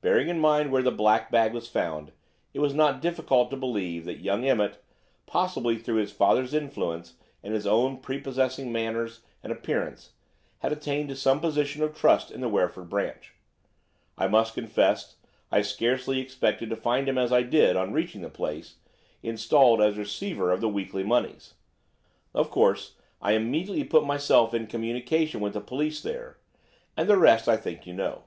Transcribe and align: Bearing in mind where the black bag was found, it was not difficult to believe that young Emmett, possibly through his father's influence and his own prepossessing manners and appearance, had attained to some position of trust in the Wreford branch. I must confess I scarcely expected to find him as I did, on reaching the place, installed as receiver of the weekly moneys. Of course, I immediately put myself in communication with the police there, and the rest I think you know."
Bearing 0.00 0.28
in 0.28 0.38
mind 0.38 0.70
where 0.70 0.84
the 0.84 0.92
black 0.92 1.28
bag 1.28 1.52
was 1.52 1.66
found, 1.68 2.12
it 2.54 2.60
was 2.60 2.72
not 2.72 3.02
difficult 3.02 3.50
to 3.50 3.56
believe 3.56 4.04
that 4.04 4.20
young 4.20 4.44
Emmett, 4.44 4.80
possibly 5.26 5.76
through 5.76 5.96
his 5.96 6.12
father's 6.12 6.54
influence 6.54 7.14
and 7.42 7.52
his 7.52 7.66
own 7.66 7.98
prepossessing 7.98 8.70
manners 8.70 9.22
and 9.42 9.50
appearance, 9.50 10.12
had 10.60 10.70
attained 10.70 11.08
to 11.08 11.16
some 11.16 11.40
position 11.40 11.82
of 11.82 11.96
trust 11.96 12.30
in 12.30 12.40
the 12.42 12.48
Wreford 12.48 12.88
branch. 12.88 13.34
I 14.16 14.28
must 14.28 14.54
confess 14.54 15.16
I 15.50 15.62
scarcely 15.62 16.20
expected 16.20 16.70
to 16.70 16.76
find 16.76 17.08
him 17.08 17.18
as 17.18 17.32
I 17.32 17.42
did, 17.42 17.74
on 17.74 17.92
reaching 17.92 18.20
the 18.20 18.30
place, 18.30 18.76
installed 19.20 19.82
as 19.82 19.98
receiver 19.98 20.52
of 20.52 20.60
the 20.60 20.68
weekly 20.68 21.02
moneys. 21.02 21.54
Of 22.32 22.52
course, 22.52 22.94
I 23.20 23.32
immediately 23.32 23.82
put 23.82 24.06
myself 24.06 24.54
in 24.54 24.68
communication 24.68 25.40
with 25.40 25.54
the 25.54 25.60
police 25.60 26.00
there, 26.02 26.38
and 26.96 27.08
the 27.10 27.18
rest 27.18 27.48
I 27.48 27.56
think 27.56 27.84
you 27.84 27.94
know." 27.94 28.22